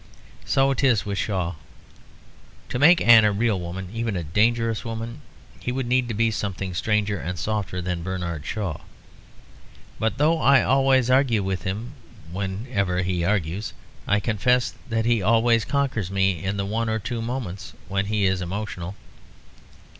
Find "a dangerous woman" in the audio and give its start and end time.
4.15-5.21